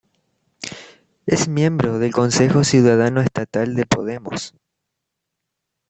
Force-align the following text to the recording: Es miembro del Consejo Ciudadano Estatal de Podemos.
Es 1.27 1.47
miembro 1.47 1.99
del 1.99 2.11
Consejo 2.11 2.63
Ciudadano 2.63 3.21
Estatal 3.21 3.75
de 3.75 3.85
Podemos. 3.85 4.55